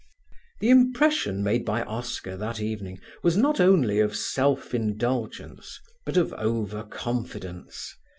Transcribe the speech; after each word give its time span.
The 0.61 0.71
impression 0.71 1.43
made 1.43 1.63
by 1.63 1.83
Oscar 1.83 2.35
that 2.35 2.59
evening 2.59 2.99
was 3.21 3.37
not 3.37 3.59
only 3.59 3.99
of 3.99 4.15
self 4.15 4.73
indulgence 4.73 5.79
but 6.07 6.17
of 6.17 6.33
over 6.39 6.81
confidence. 6.83 7.95